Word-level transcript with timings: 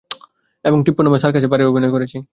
এবং 0.65 0.77
টিপ্পো 0.85 1.01
নামে, 1.03 1.17
সার্কাসে 1.19 1.47
ভাড়ের 1.47 1.67
অভিনয় 1.67 1.91
করেছি। 1.91 2.17